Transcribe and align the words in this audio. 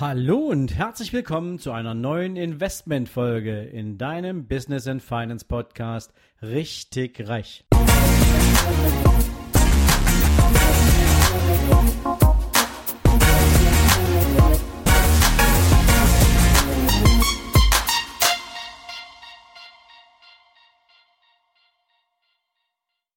Hallo 0.00 0.36
und 0.36 0.76
herzlich 0.76 1.12
willkommen 1.12 1.58
zu 1.58 1.72
einer 1.72 1.92
neuen 1.92 2.36
Investmentfolge 2.36 3.62
in 3.62 3.98
deinem 3.98 4.46
Business 4.46 4.86
and 4.86 5.02
Finance 5.02 5.44
Podcast 5.44 6.12
Richtig 6.40 7.26
Reich. 7.26 7.64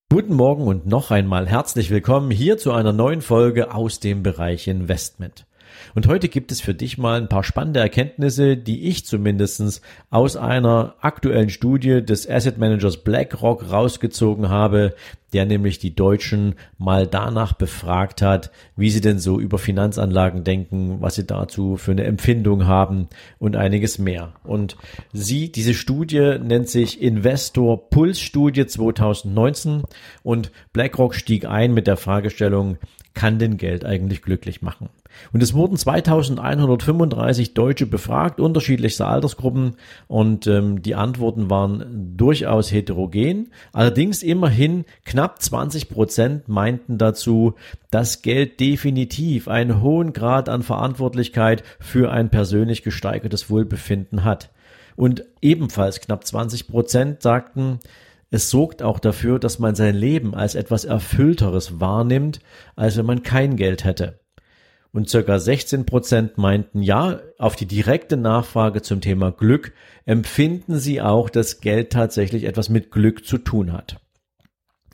Guten 0.10 0.34
Morgen 0.34 0.66
und 0.66 0.88
noch 0.88 1.12
einmal 1.12 1.48
herzlich 1.48 1.92
willkommen 1.92 2.32
hier 2.32 2.58
zu 2.58 2.72
einer 2.72 2.92
neuen 2.92 3.22
Folge 3.22 3.72
aus 3.72 4.00
dem 4.00 4.24
Bereich 4.24 4.68
Investment. 4.68 5.46
Und 5.96 6.08
heute 6.08 6.30
gibt 6.30 6.52
es 6.52 6.62
für 6.62 6.74
dich 6.74 6.98
mal 6.98 7.20
ein 7.20 7.30
paar 7.30 7.44
spannende 7.44 7.80
Erkenntnisse, 7.80 8.58
die 8.58 8.88
ich 8.88 9.06
zumindestens 9.06 9.82
aus 10.10 10.36
einer 10.38 10.96
aktuellen 11.02 11.50
Studie 11.50 12.04
des 12.04 12.30
Asset 12.30 12.58
Managers 12.58 12.98
BlackRock 12.98 13.72
rausgezogen 13.72 14.50
habe, 14.50 14.96
der 15.34 15.46
nämlich 15.46 15.80
die 15.80 15.96
Deutschen 15.96 16.56
mal 16.78 17.08
danach 17.08 17.54
befragt 17.54 18.22
hat, 18.22 18.52
wie 18.76 18.90
sie 18.90 19.02
denn 19.02 19.20
so 19.20 19.40
über 19.40 19.58
Finanzanlagen 19.58 20.44
denken, 20.44 20.98
was 21.00 21.16
sie 21.16 21.26
dazu 21.26 21.78
für 21.78 21.92
eine 21.92 22.04
Empfindung 22.04 22.68
haben 22.68 23.08
und 23.40 23.56
einiges 23.56 23.98
mehr. 23.98 24.34
Und 24.44 24.76
sie, 25.14 25.52
diese 25.52 25.74
Studie 25.74 26.38
nennt 26.42 26.70
sich 26.70 27.02
Investor 27.02 27.90
Puls 27.90 28.20
Studie 28.20 28.66
2019 28.66 29.84
und 30.24 30.52
BlackRock 30.74 31.16
stieg 31.16 31.46
ein 31.46 31.74
mit 31.74 31.88
der 31.88 31.98
Fragestellung, 31.98 32.78
kann 33.14 33.40
denn 33.40 33.58
Geld 33.58 33.86
eigentlich 33.86 34.22
glücklich 34.22 34.62
machen? 34.62 34.90
Und 35.34 35.44
es 35.44 35.54
wurden 35.54 35.78
2135 35.78 37.54
Deutsche 37.54 37.86
befragt, 37.86 38.40
unterschiedlichster 38.40 39.08
Altersgruppen, 39.08 39.76
und 40.08 40.48
ähm, 40.48 40.82
die 40.82 40.96
Antworten 40.96 41.50
waren 41.50 42.16
durchaus 42.18 42.72
heterogen. 42.72 43.52
Allerdings 43.74 44.24
immerhin 44.24 44.86
knapp 45.06 45.42
20 45.42 45.90
Prozent 45.90 46.48
meinten 46.48 46.98
dazu, 46.98 47.56
dass 47.90 48.22
Geld 48.22 48.60
definitiv 48.60 49.48
einen 49.48 49.82
hohen 49.82 50.14
Grad 50.14 50.50
an 50.50 50.64
Verantwortlichkeit 50.64 51.64
für 51.80 52.12
ein 52.12 52.30
persönlich 52.30 52.84
gesteigertes 52.84 53.50
Wohlbefinden 53.50 54.24
hat. 54.24 54.50
Und 54.96 55.24
ebenfalls 55.42 56.02
knapp 56.02 56.26
20 56.26 56.68
Prozent 56.68 57.22
sagten, 57.22 57.80
es 58.30 58.50
sorgt 58.50 58.82
auch 58.82 59.00
dafür, 59.00 59.40
dass 59.40 59.60
man 59.60 59.76
sein 59.76 59.96
Leben 59.96 60.34
als 60.34 60.56
etwas 60.56 60.86
Erfüllteres 60.86 61.82
wahrnimmt, 61.82 62.40
als 62.78 62.98
wenn 62.98 63.06
man 63.06 63.24
kein 63.24 63.58
Geld 63.58 63.84
hätte 63.84 64.21
und 64.94 65.10
circa 65.10 65.40
16 65.40 65.86
Prozent 65.86 66.38
meinten, 66.38 66.82
ja, 66.82 67.22
auf 67.38 67.56
die 67.56 67.66
direkte 67.66 68.18
Nachfrage 68.18 68.82
zum 68.82 69.02
Thema 69.02 69.32
Glück 69.32 69.74
empfinden 70.06 70.78
sie 70.78 71.02
auch, 71.02 71.30
dass 71.30 71.62
Geld 71.62 71.92
tatsächlich 71.92 72.44
etwas 72.44 72.70
mit 72.70 72.92
Glück 72.92 73.26
zu 73.26 73.38
tun 73.38 73.72
hat. 73.72 74.02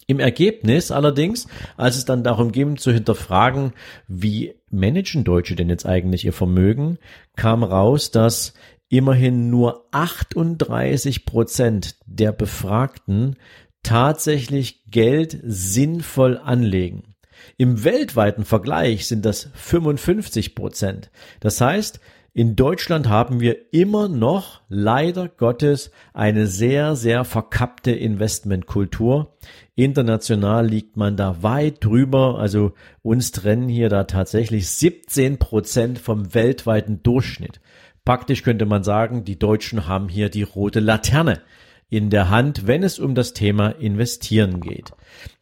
Im 0.10 0.20
Ergebnis 0.20 0.92
allerdings, 0.92 1.48
als 1.76 1.98
es 1.98 2.06
dann 2.06 2.24
darum 2.24 2.54
ging 2.54 2.78
zu 2.78 2.94
hinterfragen, 2.94 3.74
wie 4.08 4.54
managen 4.70 5.26
Deutsche 5.26 5.56
denn 5.56 5.70
jetzt 5.70 5.86
eigentlich 5.86 6.24
ihr 6.24 6.32
Vermögen, 6.32 6.98
kam 7.36 7.64
raus, 7.64 8.12
dass 8.12 8.54
immerhin 8.88 9.50
nur 9.50 9.88
38 9.92 11.26
Prozent 11.26 11.98
der 12.06 12.32
Befragten 12.32 13.36
tatsächlich 13.84 14.86
Geld 14.86 15.40
sinnvoll 15.44 16.38
anlegen. 16.38 17.16
Im 17.58 17.84
weltweiten 17.84 18.46
Vergleich 18.46 19.08
sind 19.08 19.26
das 19.26 19.50
55 19.54 20.56
Prozent. 20.56 21.10
Das 21.40 21.62
heißt, 21.62 22.00
in 22.38 22.56
Deutschland 22.56 23.10
haben 23.10 23.40
wir 23.40 23.74
immer 23.74 24.08
noch 24.08 24.62
leider 24.70 25.28
Gottes 25.28 25.90
eine 26.14 26.46
sehr, 26.46 26.96
sehr 26.96 27.26
verkappte 27.26 27.90
Investmentkultur. 27.90 29.34
International 29.74 30.68
liegt 30.68 30.98
man 30.98 31.18
da 31.18 31.42
weit 31.42 31.84
drüber. 31.84 32.38
Also 32.38 32.74
uns 33.02 33.32
trennen 33.32 33.70
hier 33.70 33.90
da 33.90 34.04
tatsächlich 34.04 34.70
17 34.70 35.40
Prozent 35.40 35.98
vom 35.98 36.36
weltweiten 36.36 37.02
Durchschnitt. 37.02 37.60
Praktisch 38.06 38.44
könnte 38.44 38.68
man 38.68 38.84
sagen, 38.84 39.24
die 39.24 39.40
Deutschen 39.40 39.88
haben 39.88 40.08
hier 40.08 40.30
die 40.30 40.44
rote 40.44 40.80
Laterne 40.80 41.42
in 41.90 42.10
der 42.10 42.30
Hand, 42.30 42.68
wenn 42.68 42.84
es 42.84 43.00
um 43.00 43.16
das 43.16 43.34
Thema 43.34 43.70
Investieren 43.70 44.60
geht. 44.60 44.92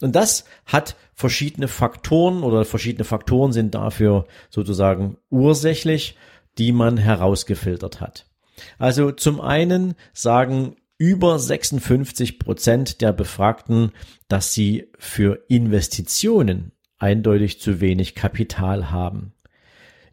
Und 0.02 0.16
das 0.16 0.46
hat 0.66 0.96
verschiedene 1.14 1.68
Faktoren 1.68 2.44
oder 2.44 2.66
verschiedene 2.66 3.04
Faktoren 3.04 3.52
sind 3.52 3.74
dafür 3.74 4.28
sozusagen 4.50 5.18
ursächlich, 5.30 6.18
die 6.58 6.72
man 6.72 6.98
herausgefiltert 6.98 8.00
hat. 8.00 8.28
Also 8.78 9.12
zum 9.12 9.42
einen 9.42 9.96
sagen 10.14 10.76
über 10.98 11.40
56 11.40 12.40
Prozent 12.40 13.02
der 13.02 13.12
Befragten, 13.12 13.92
dass 14.28 14.54
sie 14.54 14.92
für 14.98 15.44
Investitionen 15.50 16.72
eindeutig 16.98 17.60
zu 17.60 17.82
wenig 17.82 18.16
Kapital 18.16 18.92
haben. 18.92 19.34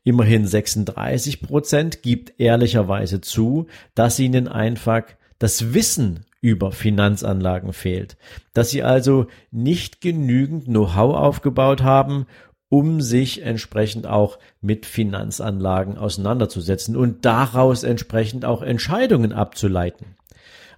Immerhin 0.02 0.46
36 0.46 1.40
Prozent 1.40 2.02
gibt 2.02 2.40
ehrlicherweise 2.40 3.20
zu, 3.20 3.68
dass 3.94 4.18
ihnen 4.18 4.48
einfach 4.48 5.04
das 5.42 5.74
Wissen 5.74 6.24
über 6.40 6.70
Finanzanlagen 6.70 7.72
fehlt, 7.72 8.16
dass 8.54 8.70
sie 8.70 8.84
also 8.84 9.26
nicht 9.50 10.00
genügend 10.00 10.66
Know-how 10.66 11.16
aufgebaut 11.16 11.82
haben, 11.82 12.26
um 12.68 13.00
sich 13.00 13.42
entsprechend 13.42 14.06
auch 14.06 14.38
mit 14.60 14.86
Finanzanlagen 14.86 15.98
auseinanderzusetzen 15.98 16.94
und 16.94 17.24
daraus 17.24 17.82
entsprechend 17.82 18.44
auch 18.44 18.62
Entscheidungen 18.62 19.32
abzuleiten. 19.32 20.14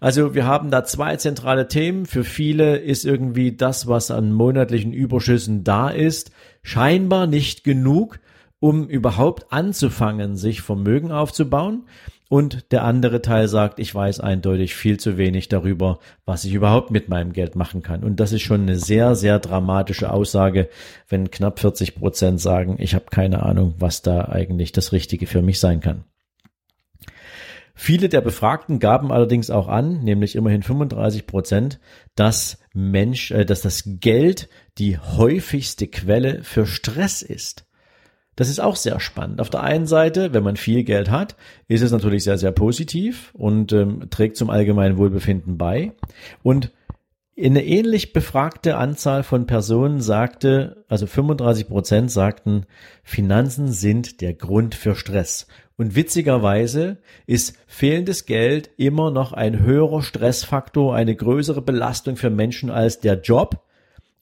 Also 0.01 0.35
wir 0.35 0.47
haben 0.47 0.71
da 0.71 0.83
zwei 0.85 1.17
zentrale 1.17 1.69
Themen. 1.69 2.07
Für 2.07 2.25
viele 2.25 2.79
ist 2.79 3.05
irgendwie 3.05 3.53
das, 3.55 3.87
was 3.87 4.11
an 4.11 4.33
monatlichen 4.33 4.95
Überschüssen 4.95 5.63
da 5.63 5.91
ist, 5.91 6.31
scheinbar 6.63 7.27
nicht 7.27 7.65
genug, 7.65 8.19
um 8.61 8.89
überhaupt 8.89 9.53
anzufangen, 9.53 10.37
sich 10.37 10.63
Vermögen 10.63 11.13
aufzubauen. 11.13 11.85
Und 12.31 12.73
der 12.73 12.85
andere 12.85 13.21
Teil 13.21 13.49
sagt, 13.49 13.79
ich 13.79 13.95
weiß 13.95 14.21
eindeutig 14.21 14.75
viel 14.75 14.99
zu 14.99 15.19
wenig 15.19 15.49
darüber, 15.49 15.99
was 16.25 16.45
ich 16.45 16.55
überhaupt 16.55 16.91
mit 16.91 17.09
meinem 17.09 17.33
Geld 17.33 17.55
machen 17.55 17.83
kann. 17.83 18.03
Und 18.03 18.19
das 18.19 18.33
ist 18.33 18.43
schon 18.43 18.63
eine 18.63 18.77
sehr, 18.77 19.15
sehr 19.15 19.39
dramatische 19.39 20.11
Aussage, 20.11 20.69
wenn 21.09 21.31
knapp 21.31 21.61
40 21.61 21.95
Prozent 21.95 22.41
sagen, 22.41 22.77
ich 22.79 22.95
habe 22.95 23.07
keine 23.11 23.43
Ahnung, 23.43 23.75
was 23.79 24.03
da 24.03 24.25
eigentlich 24.29 24.73
das 24.73 24.93
Richtige 24.93 25.27
für 25.27 25.43
mich 25.43 25.61
sein 25.61 25.81
kann. 25.81 26.05
Viele 27.75 28.09
der 28.09 28.21
Befragten 28.21 28.79
gaben 28.79 29.11
allerdings 29.11 29.51
auch 29.51 29.67
an, 29.67 30.05
nämlich 30.05 30.37
immerhin 30.37 30.63
35 30.63 31.27
Prozent, 31.27 31.81
dass 32.15 32.59
Mensch, 32.73 33.33
äh, 33.33 33.45
dass 33.45 33.63
das 33.63 33.83
Geld 34.01 34.49
die 34.79 34.99
häufigste 34.99 35.89
Quelle 35.89 36.45
für 36.45 36.67
Stress 36.67 37.23
ist. 37.23 37.67
Das 38.37 38.49
ist 38.49 38.61
auch 38.61 38.77
sehr 38.77 39.01
spannend. 39.01 39.41
Auf 39.41 39.51
der 39.51 39.63
einen 39.63 39.87
Seite, 39.87 40.33
wenn 40.33 40.43
man 40.43 40.57
viel 40.57 40.85
Geld 40.85 41.11
hat, 41.11 41.37
ist 41.69 41.83
es 41.83 41.93
natürlich 41.93 42.25
sehr, 42.25 42.39
sehr 42.39 42.53
positiv 42.53 43.31
und 43.35 43.73
ähm, 43.73 44.09
trägt 44.11 44.37
zum 44.37 44.51
allgemeinen 44.51 44.97
Wohlbefinden 44.99 45.57
bei. 45.57 45.93
Und 46.43 46.73
eine 47.37 47.65
ähnlich 47.65 48.13
befragte 48.13 48.77
Anzahl 48.77 49.25
von 49.25 49.47
Personen 49.47 50.01
sagte, 50.01 50.85
also 50.89 51.07
35 51.07 51.69
Prozent 51.69 52.11
sagten, 52.11 52.65
Finanzen 53.03 53.73
sind 53.73 54.21
der 54.21 54.35
Grund 54.35 54.75
für 54.77 54.95
Stress. 54.95 55.49
Und 55.77 55.97
witzigerweise 55.97 56.99
ist 57.27 57.59
fehlendes 57.67 58.27
Geld 58.27 58.71
immer 58.77 59.11
noch 59.11 59.33
ein 59.33 59.59
höherer 59.61 60.03
Stressfaktor, 60.03 60.95
eine 60.95 61.17
größere 61.17 61.63
Belastung 61.63 62.17
für 62.17 62.31
Menschen 62.31 62.71
als 62.71 63.01
der 63.01 63.21
Job. 63.21 63.65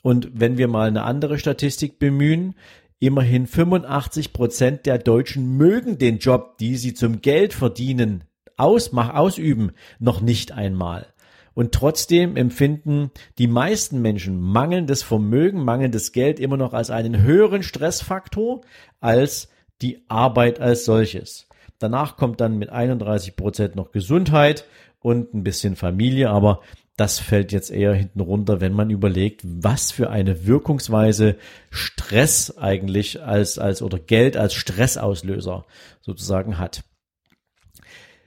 Und 0.02 0.30
wenn 0.32 0.56
wir 0.56 0.66
mal 0.66 0.88
eine 0.88 1.02
andere 1.02 1.38
Statistik 1.38 1.98
bemühen, 1.98 2.54
Immerhin 3.02 3.48
85 3.48 4.32
Prozent 4.32 4.86
der 4.86 4.96
Deutschen 4.96 5.56
mögen 5.56 5.98
den 5.98 6.18
Job, 6.18 6.56
die 6.58 6.76
sie 6.76 6.94
zum 6.94 7.20
Geld 7.20 7.52
verdienen, 7.52 8.22
ausmach, 8.56 9.12
ausüben, 9.16 9.72
noch 9.98 10.20
nicht 10.20 10.52
einmal. 10.52 11.08
Und 11.52 11.72
trotzdem 11.72 12.36
empfinden 12.36 13.10
die 13.38 13.48
meisten 13.48 14.00
Menschen 14.02 14.40
mangelndes 14.40 15.02
Vermögen, 15.02 15.64
mangelndes 15.64 16.12
Geld 16.12 16.38
immer 16.38 16.56
noch 16.56 16.74
als 16.74 16.90
einen 16.90 17.24
höheren 17.24 17.64
Stressfaktor 17.64 18.60
als 19.00 19.48
die 19.82 20.04
Arbeit 20.06 20.60
als 20.60 20.84
solches. 20.84 21.48
Danach 21.80 22.16
kommt 22.16 22.40
dann 22.40 22.56
mit 22.56 22.70
31 22.70 23.34
Prozent 23.34 23.74
noch 23.74 23.90
Gesundheit 23.90 24.64
und 25.00 25.34
ein 25.34 25.42
bisschen 25.42 25.74
Familie, 25.74 26.30
aber 26.30 26.60
das 26.96 27.18
fällt 27.18 27.52
jetzt 27.52 27.70
eher 27.70 27.94
hinten 27.94 28.20
runter, 28.20 28.60
wenn 28.60 28.74
man 28.74 28.90
überlegt, 28.90 29.40
was 29.44 29.90
für 29.90 30.10
eine 30.10 30.46
Wirkungsweise 30.46 31.36
Stress 31.70 32.56
eigentlich 32.58 33.22
als, 33.22 33.58
als 33.58 33.82
oder 33.82 33.98
Geld 33.98 34.36
als 34.36 34.54
Stressauslöser 34.54 35.64
sozusagen 36.00 36.58
hat. 36.58 36.84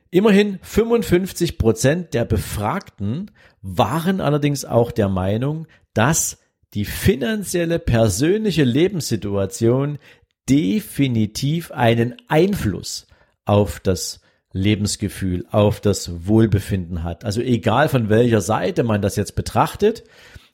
Immerhin 0.09 0.59
55 0.61 1.57
Prozent 1.57 2.13
der 2.13 2.25
Befragten 2.25 3.31
waren 3.61 4.21
allerdings 4.21 4.65
auch 4.65 4.91
der 4.91 5.09
Meinung, 5.09 5.67
dass 5.93 6.39
die 6.73 6.85
finanzielle 6.85 7.79
persönliche 7.79 8.63
Lebenssituation 8.63 9.97
definitiv 10.49 11.71
einen 11.71 12.15
Einfluss 12.27 13.07
auf 13.45 13.79
das 13.79 14.21
Lebensgefühl, 14.55 15.45
auf 15.51 15.81
das 15.81 16.27
Wohlbefinden 16.27 17.03
hat. 17.03 17.25
Also 17.25 17.41
egal 17.41 17.89
von 17.89 18.07
welcher 18.07 18.39
Seite 18.39 18.83
man 18.83 19.01
das 19.01 19.17
jetzt 19.17 19.35
betrachtet, 19.35 20.05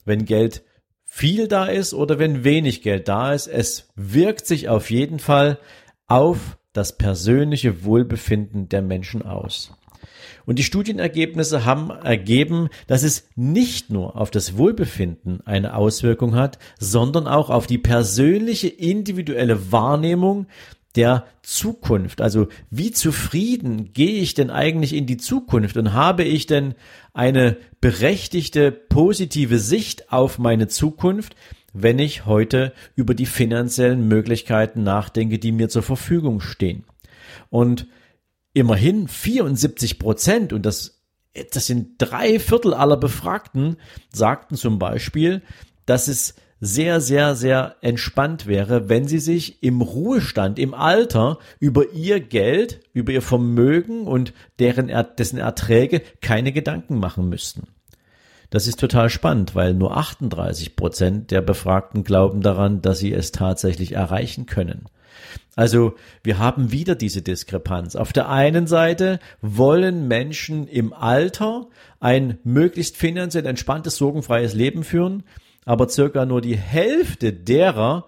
wenn 0.06 0.26
Geld 0.26 0.64
viel 1.06 1.48
da 1.48 1.66
ist 1.66 1.94
oder 1.94 2.18
wenn 2.18 2.44
wenig 2.44 2.82
Geld 2.82 3.08
da 3.08 3.32
ist, 3.32 3.46
es 3.48 3.90
wirkt 3.96 4.48
sich 4.48 4.70
auf 4.70 4.90
jeden 4.90 5.20
Fall 5.20 5.60
auf 6.08 6.58
das 6.74 6.98
persönliche 6.98 7.84
Wohlbefinden 7.84 8.70
der 8.70 8.82
Menschen 8.82 9.22
aus. 9.22 9.74
Und 10.46 10.58
die 10.58 10.64
Studienergebnisse 10.64 11.66
haben 11.66 11.92
ergeben, 11.92 12.70
dass 12.88 13.04
es 13.04 13.30
nicht 13.36 13.92
nur 13.92 14.16
auf 14.16 14.32
das 14.32 14.58
Wohlbefinden 14.58 15.46
eine 15.46 15.76
Auswirkung 15.76 16.34
hat, 16.34 16.58
sondern 16.80 17.28
auch 17.28 17.52
auf 17.52 17.68
die 17.68 17.78
persönliche 17.78 18.68
individuelle 18.68 19.72
Wahrnehmung 19.72 20.48
der 20.96 21.26
Zukunft. 21.42 22.22
Also 22.22 22.48
wie 22.70 22.92
zufrieden 22.92 23.94
gehe 23.94 24.22
ich 24.22 24.34
denn 24.34 24.50
eigentlich 24.50 24.94
in 24.94 25.06
die 25.06 25.18
Zukunft 25.18 25.78
und 25.78 25.94
habe 25.94 26.24
ich 26.24 26.46
denn 26.46 26.76
eine 27.14 27.58
berechtigte 27.80 28.72
positive 28.72 29.60
Sicht 29.60 30.12
auf 30.12 30.38
meine 30.40 30.68
Zukunft, 30.68 31.36
wenn 31.74 32.00
ich 32.00 32.26
heute 32.26 32.74
über 32.96 33.14
die 33.14 33.26
finanziellen 33.26 34.08
Möglichkeiten 34.08 34.84
nachdenke, 34.84 35.40
die 35.40 35.52
mir 35.52 35.70
zur 35.70 35.84
Verfügung 35.84 36.42
stehen. 36.42 36.84
Und 37.50 37.88
immerhin 38.54 39.08
74 39.08 40.00
Prozent, 40.00 40.54
und 40.54 40.66
das, 40.66 41.02
das 41.54 41.68
sind 41.68 41.94
drei 41.98 42.40
Viertel 42.40 42.74
aller 42.74 42.98
Befragten, 42.98 43.78
sagten 44.12 44.56
zum 44.56 44.80
Beispiel, 44.80 45.42
dass 45.86 46.08
es 46.08 46.36
sehr, 46.62 47.02
sehr, 47.02 47.36
sehr 47.36 47.76
entspannt 47.82 48.46
wäre, 48.46 48.88
wenn 48.88 49.08
sie 49.08 49.20
sich 49.20 49.64
im 49.64 49.82
Ruhestand, 49.82 50.60
im 50.60 50.76
Alter 50.76 51.40
über 51.60 51.92
ihr 51.92 52.20
Geld, 52.20 52.82
über 52.94 53.12
ihr 53.12 53.24
Vermögen 53.24 54.06
und 54.06 54.32
deren, 54.60 54.92
dessen 55.18 55.40
Erträge 55.40 56.02
keine 56.22 56.52
Gedanken 56.52 57.00
machen 57.00 57.28
müssten. 57.28 57.68
Das 58.52 58.68
ist 58.68 58.80
total 58.80 59.10
spannend, 59.10 59.56
weil 59.56 59.74
nur 59.74 59.98
38 59.98 60.76
Prozent 60.76 61.32
der 61.32 61.42
Befragten 61.42 62.04
glauben 62.04 62.42
daran, 62.42 62.82
dass 62.82 63.00
sie 63.00 63.14
es 63.14 63.32
tatsächlich 63.32 63.94
erreichen 63.94 64.46
können. 64.46 64.86
Also 65.56 65.96
wir 66.24 66.38
haben 66.38 66.72
wieder 66.72 66.96
diese 66.96 67.22
Diskrepanz. 67.22 67.96
Auf 67.96 68.14
der 68.14 68.30
einen 68.30 68.68
Seite 68.68 69.20
wollen 69.42 70.08
Menschen 70.08 70.68
im 70.68 70.94
Alter 70.94 71.68
ein 72.00 72.38
möglichst 72.44 72.98
finanziell 72.98 73.46
entspanntes, 73.46 73.98
sorgenfreies 73.98 74.54
Leben 74.54 74.84
führen, 74.84 75.24
aber 75.66 75.90
circa 75.90 76.26
nur 76.26 76.42
die 76.42 76.58
Hälfte 76.58 77.34
derer, 77.34 78.06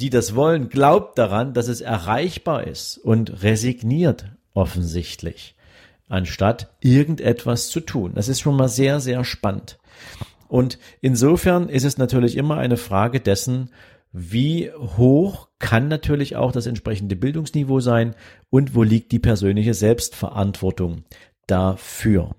die 0.00 0.10
das 0.10 0.34
wollen, 0.34 0.68
glaubt 0.68 1.18
daran, 1.18 1.54
dass 1.54 1.68
es 1.68 1.80
erreichbar 1.80 2.66
ist 2.66 2.98
und 2.98 3.42
resigniert 3.42 4.26
offensichtlich, 4.54 5.56
anstatt 6.08 6.74
irgendetwas 6.80 7.68
zu 7.68 7.80
tun. 7.80 8.12
Das 8.14 8.28
ist 8.28 8.40
schon 8.40 8.56
mal 8.56 8.68
sehr, 8.68 9.00
sehr 9.00 9.24
spannend. 9.24 9.78
Und 10.48 10.78
insofern 11.00 11.68
ist 11.68 11.84
es 11.84 11.98
natürlich 11.98 12.36
immer 12.36 12.56
eine 12.56 12.76
Frage 12.76 13.20
dessen, 13.20 13.70
wie 14.12 14.70
hoch 14.72 15.48
kann 15.58 15.88
natürlich 15.88 16.36
auch 16.36 16.52
das 16.52 16.66
entsprechende 16.66 17.14
Bildungsniveau 17.14 17.80
sein 17.80 18.14
und 18.48 18.74
wo 18.74 18.82
liegt 18.82 19.12
die 19.12 19.18
persönliche 19.18 19.74
Selbstverantwortung 19.74 21.04
dafür. 21.46 22.34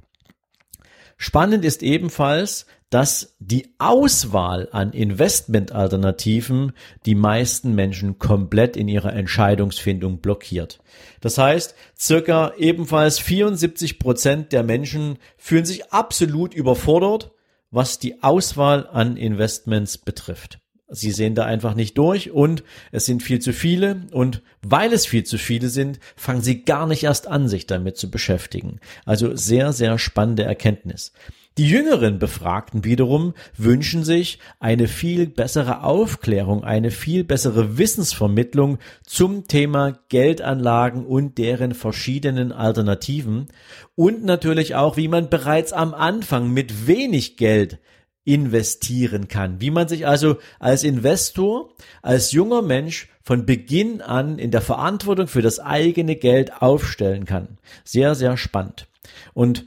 Spannend 1.22 1.66
ist 1.66 1.84
ebenfalls, 1.84 2.66
dass 2.90 3.36
die 3.40 3.74
Auswahl 3.78 4.70
an 4.72 4.94
Investmentalternativen 4.94 6.72
die 7.06 7.14
meisten 7.14 7.76
Menschen 7.76 8.20
komplett 8.20 8.78
in 8.78 8.88
ihrer 8.88 9.12
Entscheidungsfindung 9.12 10.20
blockiert. 10.20 10.80
Das 11.20 11.38
heißt, 11.38 11.76
circa 12.00 12.54
ebenfalls 12.58 13.20
74 13.20 14.00
Prozent 14.00 14.54
der 14.54 14.64
Menschen 14.64 15.20
fühlen 15.38 15.66
sich 15.66 15.92
absolut 15.92 16.54
überfordert, 16.54 17.32
was 17.70 18.00
die 18.00 18.24
Auswahl 18.24 18.88
an 18.88 19.18
Investments 19.18 19.98
betrifft. 19.98 20.60
Sie 20.92 21.12
sehen 21.12 21.36
da 21.36 21.46
einfach 21.46 21.76
nicht 21.76 21.98
durch 21.98 22.32
und 22.32 22.64
es 22.92 23.06
sind 23.06 23.22
viel 23.22 23.40
zu 23.40 23.54
viele 23.54 24.08
und 24.12 24.42
weil 24.62 24.92
es 24.92 25.06
viel 25.06 25.24
zu 25.24 25.38
viele 25.38 25.70
sind, 25.70 26.00
fangen 26.16 26.42
sie 26.42 26.64
gar 26.64 26.88
nicht 26.88 27.04
erst 27.04 27.28
an, 27.28 27.48
sich 27.48 27.68
damit 27.68 27.98
zu 27.98 28.10
beschäftigen. 28.10 28.80
Also 29.06 29.36
sehr, 29.36 29.72
sehr 29.72 30.00
spannende 30.00 30.44
Erkenntnis. 30.44 31.14
Die 31.60 31.68
jüngeren 31.68 32.20
Befragten 32.20 32.86
wiederum 32.86 33.34
wünschen 33.58 34.06
sich 34.06 34.40
eine 34.62 34.88
viel 34.88 35.28
bessere 35.28 35.84
Aufklärung, 35.84 36.64
eine 36.64 36.90
viel 36.90 37.26
bessere 37.26 37.78
Wissensvermittlung 37.78 38.78
zum 39.06 39.46
Thema 39.46 40.00
Geldanlagen 40.08 41.06
und 41.06 41.38
deren 41.38 41.74
verschiedenen 41.74 42.54
Alternativen 42.54 43.50
und 43.96 44.24
natürlich 44.24 44.76
auch, 44.76 44.96
wie 44.96 45.10
man 45.10 45.30
bereits 45.30 45.74
am 45.74 45.94
Anfang 45.94 46.50
mit 46.50 46.88
wenig 46.88 47.36
Geld 47.36 47.80
investieren 48.34 49.28
kann. 49.28 49.60
Wie 49.60 49.72
man 49.72 49.88
sich 49.88 50.06
also 50.06 50.38
als 50.60 50.84
Investor, 50.84 51.74
als 52.04 52.32
junger 52.32 52.62
Mensch 52.62 53.10
von 53.24 53.46
Beginn 53.46 54.02
an 54.02 54.38
in 54.38 54.52
der 54.52 54.62
Verantwortung 54.62 55.28
für 55.28 55.42
das 55.42 55.60
eigene 55.60 56.16
Geld 56.16 56.62
aufstellen 56.62 57.26
kann. 57.26 57.58
Sehr, 57.84 58.14
sehr 58.14 58.38
spannend. 58.38 58.88
Und 59.34 59.66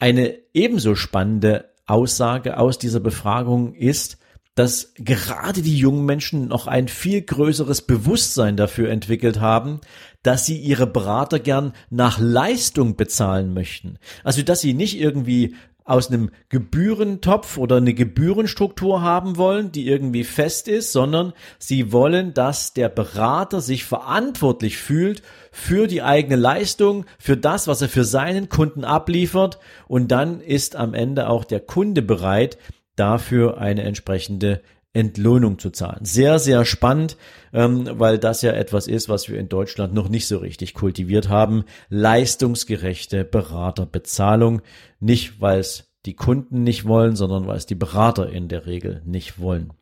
eine 0.00 0.36
ebenso 0.52 0.94
spannende 0.94 1.70
Aussage 1.86 2.58
aus 2.58 2.78
dieser 2.78 3.00
Befragung 3.00 3.74
ist, 3.74 4.18
dass 4.54 4.92
gerade 4.96 5.62
die 5.62 5.76
jungen 5.76 6.04
Menschen 6.04 6.46
noch 6.46 6.66
ein 6.66 6.88
viel 6.88 7.22
größeres 7.22 7.82
Bewusstsein 7.82 8.56
dafür 8.56 8.90
entwickelt 8.90 9.40
haben, 9.40 9.80
dass 10.22 10.46
sie 10.46 10.58
ihre 10.58 10.86
Berater 10.86 11.40
gern 11.40 11.72
nach 11.90 12.18
Leistung 12.18 12.96
bezahlen 12.96 13.52
möchten. 13.52 13.98
Also, 14.22 14.42
dass 14.42 14.60
sie 14.60 14.74
nicht 14.74 14.98
irgendwie 14.98 15.56
aus 15.84 16.08
einem 16.08 16.30
Gebührentopf 16.48 17.58
oder 17.58 17.76
eine 17.76 17.92
Gebührenstruktur 17.92 19.02
haben 19.02 19.36
wollen, 19.36 19.70
die 19.70 19.86
irgendwie 19.86 20.24
fest 20.24 20.66
ist, 20.66 20.92
sondern 20.92 21.34
sie 21.58 21.92
wollen, 21.92 22.32
dass 22.32 22.72
der 22.72 22.88
Berater 22.88 23.60
sich 23.60 23.84
verantwortlich 23.84 24.78
fühlt 24.78 25.22
für 25.52 25.86
die 25.86 26.02
eigene 26.02 26.36
Leistung, 26.36 27.04
für 27.18 27.36
das, 27.36 27.68
was 27.68 27.82
er 27.82 27.90
für 27.90 28.04
seinen 28.04 28.48
Kunden 28.48 28.84
abliefert. 28.84 29.58
Und 29.86 30.08
dann 30.08 30.40
ist 30.40 30.74
am 30.74 30.94
Ende 30.94 31.28
auch 31.28 31.44
der 31.44 31.60
Kunde 31.60 32.00
bereit, 32.00 32.56
dafür 32.96 33.58
eine 33.58 33.82
entsprechende 33.82 34.62
Entlohnung 34.94 35.58
zu 35.58 35.70
zahlen. 35.70 36.04
Sehr, 36.04 36.38
sehr 36.38 36.64
spannend, 36.64 37.16
ähm, 37.52 37.88
weil 37.92 38.18
das 38.18 38.42
ja 38.42 38.52
etwas 38.52 38.86
ist, 38.86 39.08
was 39.08 39.28
wir 39.28 39.38
in 39.38 39.48
Deutschland 39.48 39.92
noch 39.92 40.08
nicht 40.08 40.26
so 40.26 40.38
richtig 40.38 40.72
kultiviert 40.72 41.28
haben. 41.28 41.64
Leistungsgerechte 41.90 43.24
Beraterbezahlung. 43.24 44.62
Nicht, 45.00 45.40
weil 45.40 45.60
es 45.60 45.92
die 46.06 46.14
Kunden 46.14 46.62
nicht 46.62 46.86
wollen, 46.86 47.16
sondern 47.16 47.46
weil 47.46 47.56
es 47.56 47.66
die 47.66 47.74
Berater 47.74 48.30
in 48.30 48.48
der 48.48 48.66
Regel 48.66 49.02
nicht 49.04 49.38
wollen. 49.38 49.72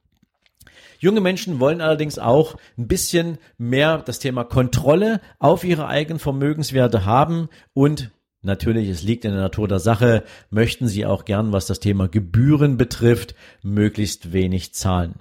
Junge 0.98 1.20
Menschen 1.20 1.58
wollen 1.58 1.80
allerdings 1.80 2.18
auch 2.18 2.56
ein 2.78 2.86
bisschen 2.86 3.38
mehr 3.58 3.98
das 3.98 4.20
Thema 4.20 4.44
Kontrolle 4.44 5.20
auf 5.40 5.64
ihre 5.64 5.88
eigenen 5.88 6.20
Vermögenswerte 6.20 7.04
haben 7.04 7.48
und 7.74 8.12
Natürlich, 8.42 8.88
es 8.88 9.02
liegt 9.02 9.24
in 9.24 9.32
der 9.32 9.40
Natur 9.40 9.68
der 9.68 9.78
Sache, 9.78 10.24
möchten 10.50 10.88
Sie 10.88 11.06
auch 11.06 11.24
gern, 11.24 11.52
was 11.52 11.66
das 11.66 11.78
Thema 11.78 12.08
Gebühren 12.08 12.76
betrifft, 12.76 13.36
möglichst 13.62 14.32
wenig 14.32 14.74
zahlen. 14.74 15.14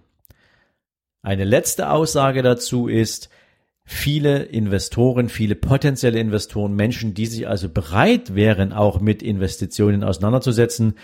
Eine 1.22 1.46
letzte 1.46 1.92
Aussage 1.92 2.42
dazu 2.42 2.88
ist, 2.88 3.30
viele 3.84 4.44
Investoren, 4.44 5.30
viele 5.30 5.54
potenzielle 5.54 6.20
Investoren, 6.20 6.76
Menschen, 6.76 7.14
die 7.14 7.28
sich 7.28 7.48
also 7.48 7.70
bereit 7.70 8.34
wären, 8.34 8.74
auch 8.74 9.00
mit 9.00 9.22
Investitionen 9.22 10.04
auseinanderzusetzen, 10.04 10.96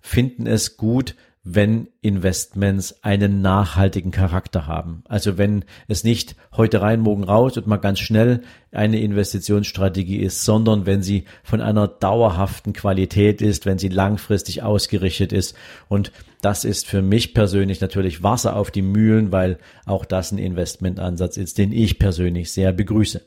finden 0.00 0.46
es 0.46 0.76
gut, 0.76 1.16
wenn 1.44 1.88
Investments 2.00 3.04
einen 3.04 3.42
nachhaltigen 3.42 4.10
Charakter 4.10 4.66
haben. 4.66 5.04
Also 5.06 5.36
wenn 5.36 5.66
es 5.88 6.02
nicht 6.02 6.36
heute 6.56 6.80
rein, 6.80 7.00
morgen 7.00 7.22
raus 7.22 7.58
und 7.58 7.66
mal 7.66 7.76
ganz 7.76 8.00
schnell 8.00 8.40
eine 8.72 8.98
Investitionsstrategie 9.00 10.16
ist, 10.16 10.42
sondern 10.42 10.86
wenn 10.86 11.02
sie 11.02 11.24
von 11.42 11.60
einer 11.60 11.86
dauerhaften 11.86 12.72
Qualität 12.72 13.42
ist, 13.42 13.66
wenn 13.66 13.78
sie 13.78 13.90
langfristig 13.90 14.62
ausgerichtet 14.62 15.34
ist. 15.34 15.54
Und 15.88 16.12
das 16.40 16.64
ist 16.64 16.86
für 16.86 17.02
mich 17.02 17.34
persönlich 17.34 17.82
natürlich 17.82 18.22
Wasser 18.22 18.56
auf 18.56 18.70
die 18.70 18.82
Mühlen, 18.82 19.30
weil 19.30 19.58
auch 19.84 20.06
das 20.06 20.32
ein 20.32 20.38
Investmentansatz 20.38 21.36
ist, 21.36 21.58
den 21.58 21.72
ich 21.72 21.98
persönlich 21.98 22.52
sehr 22.52 22.72
begrüße. 22.72 23.20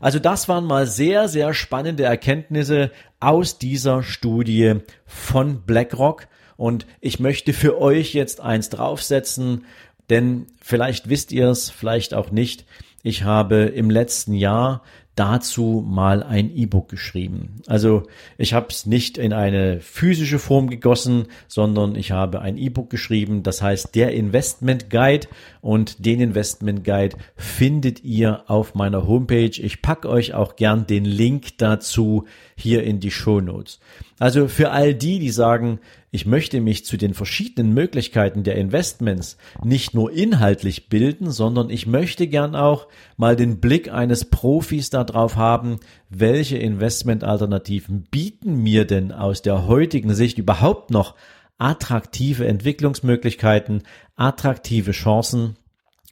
Also 0.00 0.20
das 0.20 0.48
waren 0.48 0.64
mal 0.64 0.86
sehr, 0.86 1.26
sehr 1.26 1.54
spannende 1.54 2.04
Erkenntnisse 2.04 2.92
aus 3.18 3.58
dieser 3.58 4.04
Studie 4.04 4.76
von 5.06 5.62
BlackRock. 5.62 6.28
Und 6.58 6.86
ich 7.00 7.20
möchte 7.20 7.52
für 7.52 7.80
euch 7.80 8.14
jetzt 8.14 8.40
eins 8.40 8.68
draufsetzen, 8.68 9.64
denn 10.10 10.48
vielleicht 10.60 11.08
wisst 11.08 11.30
ihr 11.30 11.48
es, 11.48 11.70
vielleicht 11.70 12.14
auch 12.14 12.32
nicht. 12.32 12.66
Ich 13.04 13.22
habe 13.22 13.66
im 13.66 13.90
letzten 13.90 14.34
Jahr 14.34 14.82
dazu 15.18 15.84
mal 15.86 16.22
ein 16.22 16.54
E-Book 16.54 16.88
geschrieben. 16.88 17.56
Also 17.66 18.04
ich 18.36 18.54
habe 18.54 18.68
es 18.70 18.86
nicht 18.86 19.18
in 19.18 19.32
eine 19.32 19.80
physische 19.80 20.38
Form 20.38 20.70
gegossen, 20.70 21.26
sondern 21.48 21.96
ich 21.96 22.12
habe 22.12 22.40
ein 22.40 22.56
E-Book 22.56 22.88
geschrieben, 22.88 23.42
das 23.42 23.60
heißt 23.60 23.94
der 23.94 24.12
Investment 24.12 24.90
Guide 24.90 25.26
und 25.60 26.06
den 26.06 26.20
Investment 26.20 26.84
Guide 26.84 27.16
findet 27.36 28.04
ihr 28.04 28.44
auf 28.46 28.74
meiner 28.74 29.08
Homepage. 29.08 29.60
Ich 29.60 29.82
packe 29.82 30.08
euch 30.08 30.34
auch 30.34 30.56
gern 30.56 30.86
den 30.86 31.04
Link 31.04 31.58
dazu 31.58 32.26
hier 32.54 32.84
in 32.84 33.00
die 33.00 33.10
Show 33.10 33.40
Notes. 33.40 33.80
Also 34.18 34.48
für 34.48 34.70
all 34.70 34.94
die, 34.94 35.18
die 35.18 35.30
sagen, 35.30 35.78
ich 36.10 36.24
möchte 36.24 36.60
mich 36.60 36.86
zu 36.86 36.96
den 36.96 37.12
verschiedenen 37.12 37.74
Möglichkeiten 37.74 38.42
der 38.42 38.56
Investments 38.56 39.36
nicht 39.62 39.94
nur 39.94 40.10
inhaltlich 40.10 40.88
bilden, 40.88 41.30
sondern 41.30 41.68
ich 41.68 41.86
möchte 41.86 42.26
gern 42.26 42.56
auch 42.56 42.86
mal 43.16 43.36
den 43.36 43.60
Blick 43.60 43.92
eines 43.92 44.24
Profis 44.24 44.88
darauf 45.08 45.36
haben, 45.36 45.80
welche 46.08 46.58
Investmentalternativen 46.58 48.04
bieten 48.10 48.56
mir 48.62 48.84
denn 48.84 49.12
aus 49.12 49.42
der 49.42 49.66
heutigen 49.66 50.14
Sicht 50.14 50.38
überhaupt 50.38 50.90
noch 50.90 51.14
attraktive 51.58 52.46
Entwicklungsmöglichkeiten, 52.46 53.82
attraktive 54.16 54.92
Chancen. 54.92 55.56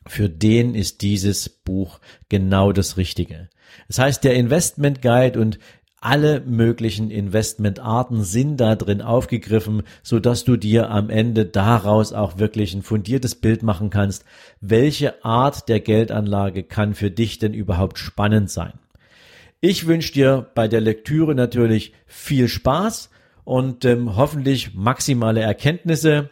Für 0.06 0.28
den 0.28 0.74
ist 0.74 1.02
dieses 1.02 1.48
Buch 1.48 2.00
genau 2.28 2.72
das 2.72 2.96
Richtige. 2.96 3.48
Das 3.88 3.98
heißt, 3.98 4.24
der 4.24 4.34
Investment 4.34 5.02
Guide 5.02 5.40
und 5.40 5.58
alle 6.00 6.40
möglichen 6.40 7.10
Investmentarten 7.10 8.22
sind 8.22 8.58
da 8.58 8.76
drin 8.76 9.02
aufgegriffen, 9.02 9.82
so 10.02 10.20
dass 10.20 10.44
du 10.44 10.56
dir 10.56 10.90
am 10.90 11.10
Ende 11.10 11.46
daraus 11.46 12.12
auch 12.12 12.38
wirklich 12.38 12.74
ein 12.74 12.82
fundiertes 12.82 13.34
Bild 13.34 13.62
machen 13.62 13.90
kannst, 13.90 14.24
welche 14.60 15.24
Art 15.24 15.68
der 15.68 15.80
Geldanlage 15.80 16.62
kann 16.62 16.94
für 16.94 17.10
dich 17.10 17.38
denn 17.38 17.54
überhaupt 17.54 17.98
spannend 17.98 18.50
sein. 18.50 18.74
Ich 19.60 19.86
wünsche 19.86 20.12
dir 20.12 20.50
bei 20.54 20.68
der 20.68 20.82
Lektüre 20.82 21.34
natürlich 21.34 21.94
viel 22.06 22.46
Spaß 22.46 23.10
und 23.44 23.84
ähm, 23.86 24.16
hoffentlich 24.16 24.74
maximale 24.74 25.40
Erkenntnisse. 25.40 26.30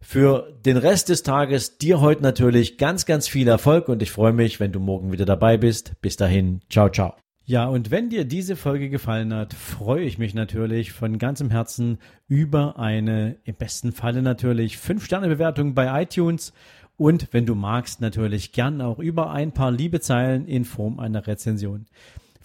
Für 0.00 0.52
den 0.64 0.76
Rest 0.76 1.08
des 1.08 1.22
Tages 1.22 1.78
dir 1.78 2.00
heute 2.00 2.22
natürlich 2.22 2.76
ganz, 2.76 3.06
ganz 3.06 3.28
viel 3.28 3.48
Erfolg 3.48 3.88
und 3.88 4.02
ich 4.02 4.10
freue 4.10 4.34
mich, 4.34 4.60
wenn 4.60 4.72
du 4.72 4.78
morgen 4.78 5.10
wieder 5.10 5.24
dabei 5.24 5.56
bist. 5.56 5.92
Bis 6.02 6.16
dahin, 6.16 6.60
ciao, 6.68 6.90
ciao. 6.90 7.14
Ja, 7.46 7.66
und 7.66 7.90
wenn 7.90 8.10
dir 8.10 8.24
diese 8.24 8.56
Folge 8.56 8.90
gefallen 8.90 9.32
hat, 9.32 9.54
freue 9.54 10.02
ich 10.02 10.18
mich 10.18 10.34
natürlich 10.34 10.92
von 10.92 11.18
ganzem 11.18 11.50
Herzen 11.50 11.98
über 12.28 12.78
eine, 12.78 13.36
im 13.44 13.54
besten 13.54 13.92
Falle 13.92 14.20
natürlich, 14.20 14.76
5-Sterne-Bewertung 14.76 15.74
bei 15.74 16.02
iTunes 16.02 16.52
und 16.96 17.28
wenn 17.32 17.46
du 17.46 17.54
magst, 17.54 18.00
natürlich 18.00 18.52
gern 18.52 18.80
auch 18.80 18.98
über 18.98 19.30
ein 19.30 19.52
paar 19.52 19.70
liebe 19.70 20.00
Zeilen 20.00 20.46
in 20.46 20.64
Form 20.64 20.98
einer 20.98 21.26
Rezension. 21.26 21.86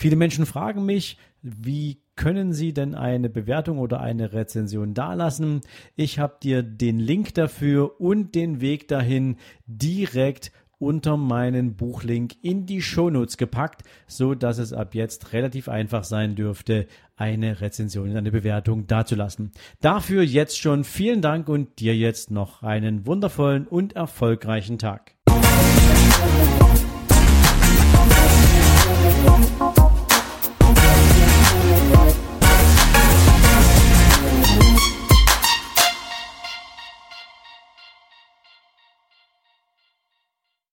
Viele 0.01 0.15
Menschen 0.15 0.47
fragen 0.47 0.83
mich, 0.83 1.19
wie 1.43 2.01
können 2.15 2.53
Sie 2.53 2.73
denn 2.73 2.95
eine 2.95 3.29
Bewertung 3.29 3.77
oder 3.77 4.01
eine 4.01 4.33
Rezension 4.33 4.95
dalassen? 4.95 5.61
Ich 5.95 6.17
habe 6.17 6.37
dir 6.41 6.63
den 6.63 6.97
Link 6.97 7.35
dafür 7.35 8.01
und 8.01 8.33
den 8.33 8.61
Weg 8.61 8.87
dahin 8.87 9.35
direkt 9.67 10.51
unter 10.79 11.17
meinen 11.17 11.75
Buchlink 11.75 12.33
in 12.41 12.65
die 12.65 12.81
Shownotes 12.81 13.37
gepackt, 13.37 13.83
so 14.07 14.33
dass 14.33 14.57
es 14.57 14.73
ab 14.73 14.95
jetzt 14.95 15.33
relativ 15.33 15.69
einfach 15.69 16.03
sein 16.03 16.33
dürfte, 16.33 16.87
eine 17.15 17.61
Rezension, 17.61 18.17
eine 18.17 18.31
Bewertung 18.31 18.87
dazulassen. 18.87 19.51
Dafür 19.81 20.23
jetzt 20.23 20.59
schon 20.59 20.83
vielen 20.83 21.21
Dank 21.21 21.47
und 21.47 21.79
dir 21.79 21.95
jetzt 21.95 22.31
noch 22.31 22.63
einen 22.63 23.05
wundervollen 23.05 23.67
und 23.67 23.93
erfolgreichen 23.93 24.79
Tag. 24.79 25.13